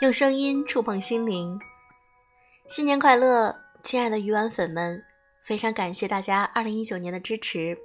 [0.00, 1.58] 用声音触碰心灵，
[2.68, 5.02] 新年快乐，亲爱的鱼丸粉们！
[5.42, 7.76] 非常感谢大家二零一九年的支持。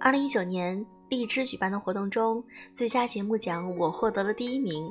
[0.00, 2.42] 二零一九年荔枝举办的活动中，
[2.72, 4.90] 最佳节目奖我获得了第一名。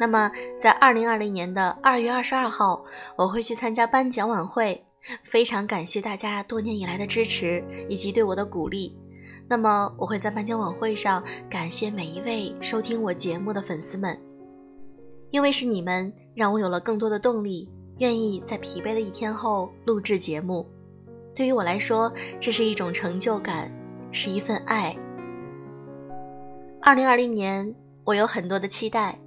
[0.00, 2.82] 那么在二零二零年的二月二十二号，
[3.18, 4.82] 我会去参加颁奖晚会。
[5.22, 8.96] 非常感谢大家多年以来的支持以及对我的鼓励。
[9.46, 14.18] 那么我会在颁奖晚会上感谢每一位收听我节目的粉丝们。
[15.30, 20.66] 因为是你们，让我有了更多的动力，愿意在疲惫的一天后录制节目。
[21.34, 23.70] 对于我来说，这是一种成就感，
[24.10, 24.96] 是一份爱。
[26.80, 29.18] 二零二零年，我有很多的期待，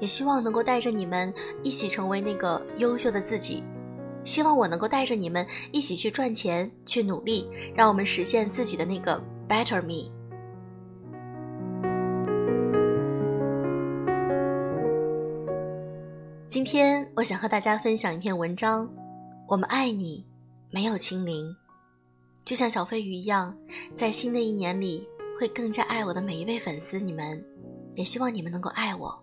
[0.00, 3.62] 也希望能够带着你们一起成为那个优秀的自己。
[4.24, 10.10] 希望我能够带着你们一起去赚钱，去努力，让我们实现自己的那个 better me。
[16.52, 18.86] 今天我想和大家分享一篇文章，
[19.48, 20.22] 我们爱你，
[20.68, 21.56] 没有清零，
[22.44, 23.56] 就像小飞鱼一样，
[23.94, 25.08] 在新的一年里
[25.40, 27.42] 会更加爱我的每一位粉丝，你们，
[27.94, 29.18] 也希望你们能够爱我。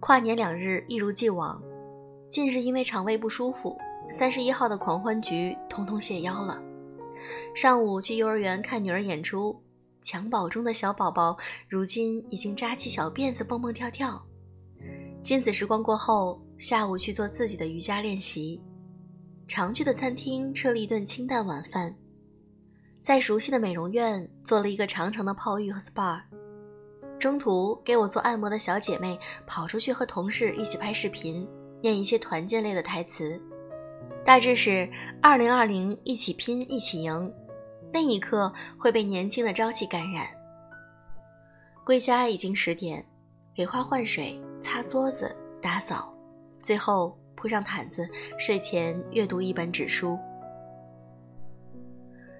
[0.00, 1.62] 跨年两日一如既往，
[2.28, 3.78] 近日因为肠胃不舒服，
[4.12, 6.60] 三十一号的狂欢局通通谢邀了。
[7.54, 9.62] 上午去幼儿园看女儿演出，
[10.02, 11.36] 襁褓中的小宝宝
[11.68, 14.24] 如今已经扎起小辫子蹦蹦跳跳。
[15.22, 18.60] 亲子时光过后，下午去做自己的瑜伽练习。
[19.46, 21.94] 常去的餐厅吃了一顿清淡晚饭，
[23.00, 26.22] 在熟悉的美容院做了一个长长的泡浴和 SPA。
[27.18, 31.46] 中途给我做按摩的小姐妹跑出去和同事一起拍视频，
[31.82, 33.38] 念一些团建类的台词。
[34.24, 34.88] 大致是
[35.20, 37.32] 二零二零一起拼一起赢，
[37.92, 40.28] 那一刻会被年轻的朝气感染。
[41.84, 43.04] 归家已经十点，
[43.54, 46.14] 给花换水、擦桌子、打扫，
[46.58, 48.08] 最后铺上毯子，
[48.38, 50.18] 睡前阅读一本纸书。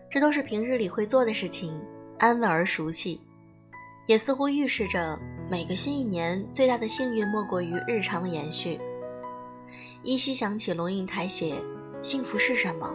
[0.09, 1.75] 这都是平日里会做的事情，
[2.19, 3.21] 安稳而熟悉，
[4.07, 5.19] 也似乎预示着
[5.51, 8.79] 每个新一年最大的幸运莫过于日常的延续。
[10.03, 11.57] 依稀想起龙应台写
[12.03, 12.95] “幸福是什么”，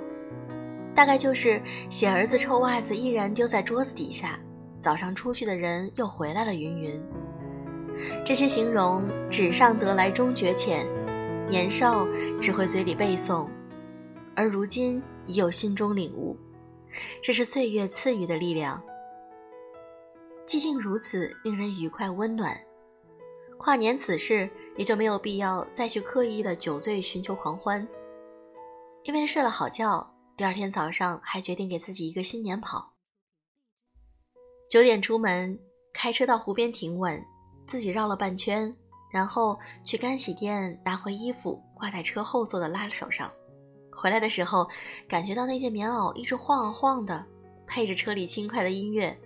[0.96, 4.40] 大概就是写儿子臭袜子依然丢在桌子底下，
[4.80, 7.02] 早上出去的人又回来了，云云。
[8.26, 10.88] 这些形容纸上得来终觉浅，
[11.48, 12.08] 年少
[12.42, 13.48] 只会嘴里背诵，
[14.36, 16.36] 而如今已有心中领悟，
[17.22, 18.82] 这是岁月赐予的力量。
[20.48, 22.60] 寂静如此，令人愉快温暖。
[23.58, 24.50] 跨年此事。
[24.78, 27.88] 也就没有必要再去刻意的酒醉寻求狂欢，
[29.04, 32.94] 因为睡了好觉，第二天早上还决定给自己一个新年跑。
[34.70, 35.58] 九点出门，
[35.94, 37.24] 开车到湖边停稳，
[37.66, 38.74] 自己绕了半圈，
[39.12, 43.32] 然后去干洗店拿回衣服，挂在车后座的拉手上。
[43.96, 44.68] 回来的时候，
[45.08, 47.26] 感觉到那件棉袄一直晃啊晃的，
[47.66, 49.18] 配着车里轻快的音乐，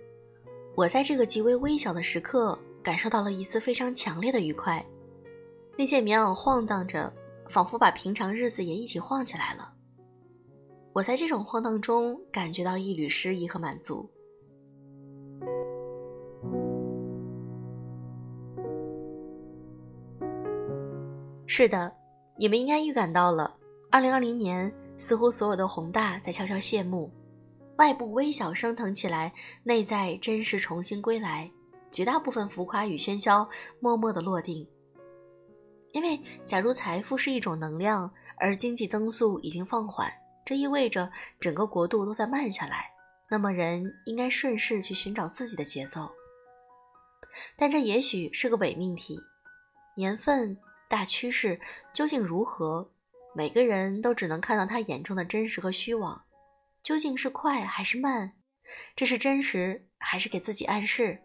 [0.76, 4.86] 我在这个极为微小的时刻感受到了一丝非常强烈的愉快。
[5.80, 7.10] 那件棉袄晃荡着，
[7.48, 9.72] 仿佛把平常日子也一起晃起来了。
[10.92, 14.06] 我在这种晃荡中感觉到一缕诗意和满足。
[21.46, 21.90] 是的，
[22.36, 23.56] 你们应该预感到了，
[23.90, 27.10] 二零二零年似乎所有的宏大在悄悄谢幕，
[27.78, 31.50] 外部微小升腾起来，内在真实重新归来，
[31.90, 33.48] 绝大部分浮夸与喧嚣
[33.80, 34.68] 默默的落定。
[35.92, 40.12] 因为，假如财富是一种能量，而经济增速已经放缓，
[40.44, 42.90] 这意味着整个国度都在慢下来。
[43.28, 46.10] 那么，人应该顺势去寻找自己的节奏。
[47.56, 49.20] 但这也许是个伪命题。
[49.96, 50.56] 年份、
[50.88, 51.60] 大趋势
[51.92, 52.90] 究竟如何？
[53.34, 56.24] 每个人都只能看到他眼中的真实和虚妄。
[56.82, 58.32] 究竟是快还是慢？
[58.96, 61.20] 这是真实还是给自己暗示？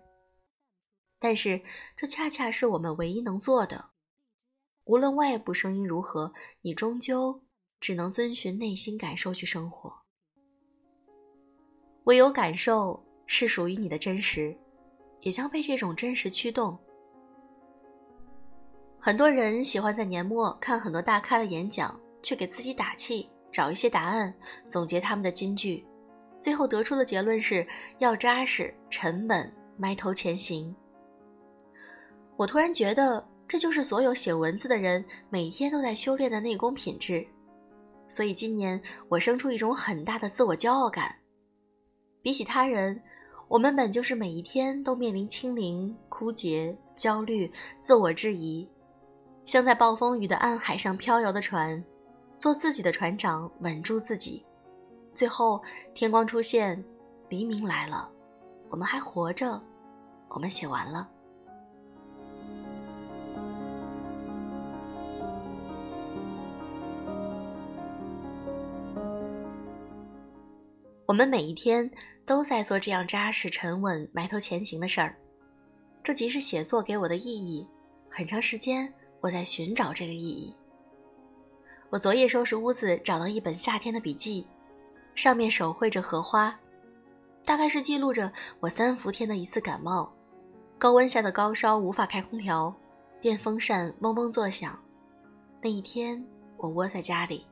[1.18, 1.62] 但是，
[1.96, 3.90] 这恰恰是我们唯一能做的。
[4.86, 7.42] 无论外部声音如何，你终究
[7.80, 9.92] 只能遵循内心感受去生活。
[12.04, 14.56] 唯有感受是属于你的真实，
[15.22, 16.78] 也将被这种真实驱动。
[19.00, 24.32] 很多人喜欢在年末看很多大咖的演讲，去给自己打气，找一些答案，
[24.66, 25.84] 总结他们的金句，
[26.40, 27.68] 最后得出的结论是
[27.98, 30.76] 要扎实、沉稳、埋头前行。
[32.38, 33.28] 我突然觉得。
[33.48, 37.26] 这就是所有写文字的人每天都在修炼的内功品质，
[38.08, 41.16] 所以今年我生出一种很大的自我骄傲感，
[42.22, 43.02] 比起他人，
[43.48, 48.68] 我们本就是每一天都面临清零、枯竭、焦虑、自我质疑，
[49.46, 51.84] 像在暴风雨的暗海上飘摇的船，
[52.40, 54.44] 做自己的船长，稳住自己。
[55.14, 55.62] 最后，
[55.94, 56.84] 天光出现，
[57.30, 58.10] 黎明来了，
[58.70, 59.62] 我们还活着，
[60.30, 61.10] 我们写完了。
[71.08, 71.90] 我们每一天
[72.26, 75.16] 都在做这样扎实、沉稳、埋头前行的事儿，
[76.04, 77.68] 这即是写作给我的意义。
[78.10, 78.92] 很长时间，
[79.22, 80.56] 我在寻找这个意义。
[81.92, 84.48] 我昨夜收拾屋子，找到一本夏天的笔记，
[85.14, 86.60] 上面手绘着荷花，
[87.44, 90.12] 大概是记录着我三伏天的一次感冒。
[90.80, 92.74] 高温下的高烧无法开空调，
[93.22, 94.78] 电风扇嗡嗡作响。
[95.62, 96.26] 那一天，
[96.58, 97.46] 我窝在家里。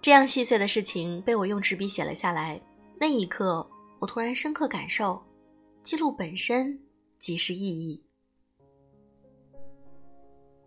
[0.00, 2.60] 这样细碎的事情被我用纸笔写了下来。
[2.98, 3.68] 那一刻，
[3.98, 5.20] 我突然深刻感受，
[5.82, 6.80] 记录本身
[7.18, 8.02] 即是意义。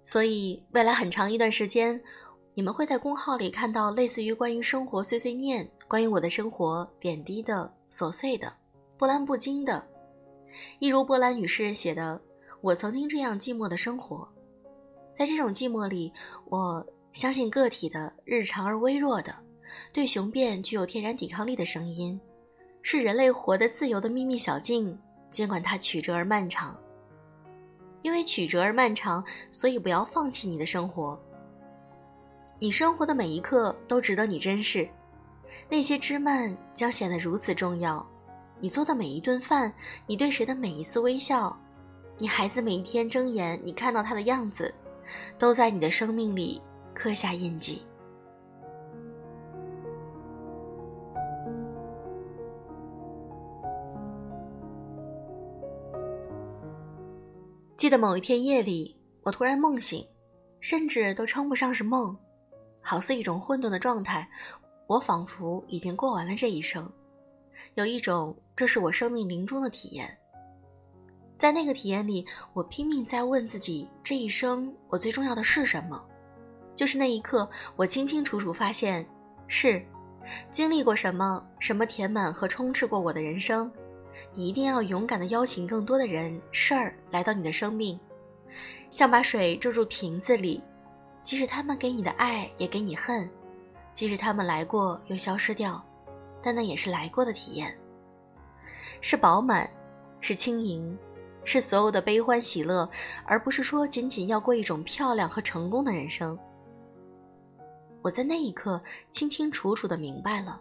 [0.04, 2.02] 所以，未来很长一段时间，
[2.54, 8.54] 你们会在公号里看到类似于关于生活碎碎念、关于我的生活点滴的琐碎的、
[8.98, 9.86] 波澜不惊的，
[10.80, 12.22] 一如波兰女诗人写的
[12.62, 14.28] ：“我曾经这样寂寞的生活，
[15.14, 16.12] 在这种寂寞里，
[16.50, 19.36] 我。”相信个体的日常而微弱的，
[19.94, 22.20] 对雄辩具有天然抵抗力的声音，
[22.82, 24.98] 是人类活得自由的秘密小径。
[25.30, 26.78] 尽管它曲折而漫长，
[28.02, 31.18] 因为曲折而漫长，所以不要放弃你的生活。
[32.60, 34.86] 你生活的每一刻都值得你珍视，
[35.70, 38.06] 那些枝蔓将显得如此重要。
[38.60, 39.74] 你做的每一顿饭，
[40.06, 41.58] 你对谁的每一次微笑，
[42.18, 44.74] 你孩子每一天睁眼，你看到他的样子，
[45.38, 46.62] 都在你的生命里。
[46.94, 47.82] 刻下印记。
[57.78, 60.08] 记得某一天夜里，我突然梦醒，
[60.60, 62.16] 甚至都称不上是梦，
[62.80, 64.30] 好似一种混沌的状态。
[64.86, 66.88] 我仿佛已经过完了这一生，
[67.74, 70.16] 有一种这是我生命临终的体验。
[71.40, 72.24] 在那个体验里，
[72.54, 76.00] 我拼命在问自己：这一生我最重要的是什么？
[76.82, 79.06] 就是那一刻，我清清楚楚发现，
[79.48, 79.86] 是
[80.52, 83.72] 经历过什么，什么填满和充斥过我的人生。
[84.34, 88.00] 你一定要勇敢地邀请更多的人、事儿来到你的生命，
[88.90, 90.60] 像把水注入瓶子里，
[91.22, 93.30] 即使他们给你的爱也给你恨，
[93.94, 95.86] 即使他们来过又消失掉，
[96.42, 97.78] 但那也是来过的体验。
[99.02, 99.70] 是饱满，
[100.20, 100.98] 是轻盈，
[101.44, 102.90] 是所有的悲欢喜乐，
[103.24, 106.36] 而不是说仅仅要过一种漂亮和成功的人生。
[108.02, 108.82] 我在那一刻
[109.12, 110.60] 清清楚楚的明白了，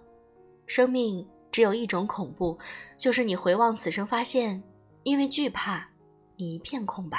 [0.67, 2.59] 生命只有一种恐怖，
[2.99, 4.63] 就是你回望此生，发现
[5.03, 5.89] 因为惧怕，
[6.37, 7.19] 你一片空白；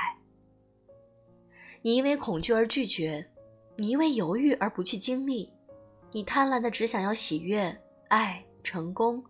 [1.82, 3.28] 你因为恐惧而拒绝，
[3.78, 5.52] 你因为犹豫而不去经历，
[6.12, 7.76] 你贪婪的只想要喜悦、
[8.10, 9.24] 爱、成功，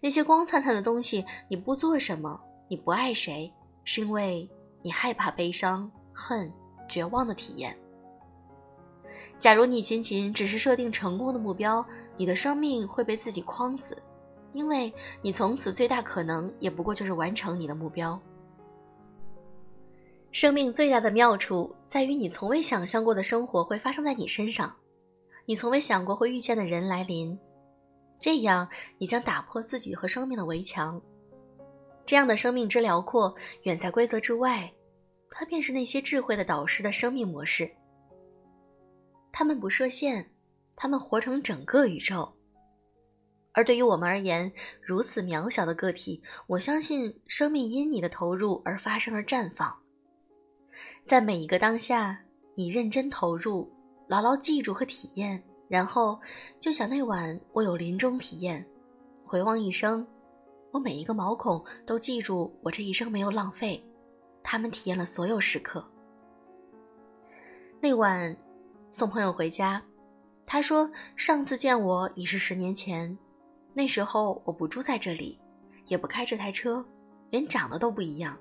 [0.00, 3.52] 那些光灿灿的东西，你不做什么，你不爱谁，
[3.84, 4.48] 是因为
[4.82, 6.52] 你害怕悲伤、恨、
[6.88, 7.78] 绝望的体验。
[9.40, 11.82] 假如你仅仅只是设定成功的目标，
[12.14, 13.96] 你的生命会被自己框死，
[14.52, 14.92] 因为
[15.22, 18.20] 你从此最大可能也不过就是完成你的目标。
[20.30, 24.76] 生命最大的妙处在于，你从未想象过的生活会发生在你身上，
[25.46, 27.38] 你从未想过会遇见的人来临，
[28.20, 28.68] 这样
[28.98, 31.00] 你将打破自己和生命的围墙。
[32.04, 34.70] 这样的生命之辽阔，远在规则之外，
[35.30, 37.70] 它便是那些智慧的导师的生命模式。
[39.40, 40.26] 他们不设限，
[40.76, 42.30] 他们活成整个宇宙。
[43.52, 49.74] 而对于我们而言，如此渺小的个体，我相信生命因你的投入而发生而绽放。
[51.06, 52.22] 在每一个当下，
[52.54, 53.72] 你认真投入，
[54.08, 56.20] 牢牢记住和体验，然后
[56.60, 58.68] 就想那晚我有临终体验，
[59.24, 60.06] 回望一生，
[60.70, 63.82] 我每一个毛孔都记住我这一生没有浪费，
[64.42, 65.82] 他们体验了所有时刻。
[67.80, 68.36] 那晚。
[68.92, 69.80] 送朋友回家，
[70.44, 73.16] 他说：“上次见我已是十年前，
[73.72, 75.38] 那时候我不住在这里，
[75.86, 76.84] 也不开这台车，
[77.30, 78.36] 连长得都不一样。”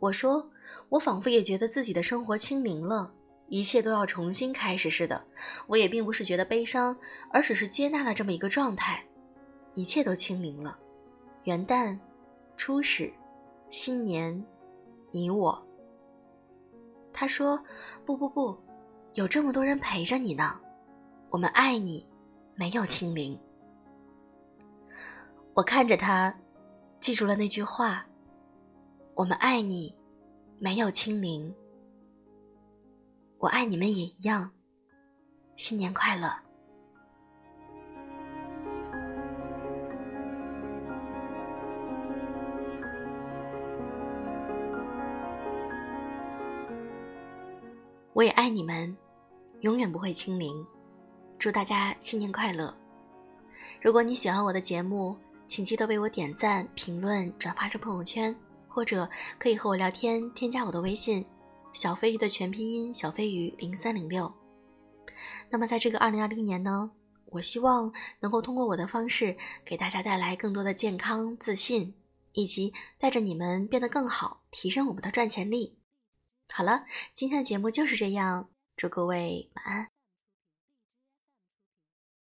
[0.00, 0.50] 我说
[0.90, 3.12] ：“我仿佛也觉得自己的生活清零了，
[3.46, 5.24] 一切都要重新开始似的。
[5.68, 6.96] 我也并不是觉得悲伤，
[7.30, 9.06] 而只是接纳了这么一个状态，
[9.74, 10.76] 一切都清零了。
[11.44, 11.96] 元旦、
[12.56, 13.12] 初始、
[13.70, 14.44] 新年，
[15.12, 15.64] 你我。”
[17.14, 17.62] 他说
[18.04, 18.58] ：“不不不。”
[19.14, 20.58] 有这么多人陪着你呢，
[21.28, 22.08] 我们爱你，
[22.54, 23.38] 没有清零。
[25.52, 26.34] 我看着他，
[26.98, 28.06] 记住了那句话
[29.12, 29.94] ：“我们爱你，
[30.58, 31.54] 没有清零。”
[33.36, 34.50] 我爱你们也一样。
[35.56, 36.32] 新年快乐！
[48.14, 48.96] 我也爱你们，
[49.62, 50.66] 永远不会清零。
[51.38, 52.76] 祝大家新年快乐！
[53.80, 55.16] 如果你喜欢我的节目，
[55.46, 58.34] 请记得为我点赞、评论、转发至朋友圈，
[58.68, 61.24] 或者可以和我聊天，添加我的微信
[61.72, 64.32] “小飞鱼”的全拼音“小飞鱼零三零六”。
[65.48, 66.90] 那么，在这个二零二零年呢，
[67.26, 71.94] 我希望能够通过我的方式，给大家带来更多的健康、自信，
[72.32, 75.78] 以及带着你们变得更好，提升我们的赚钱力。
[76.52, 78.48] 好了，今天的节目就是这样，
[78.82, 79.91] 祝各位晚安。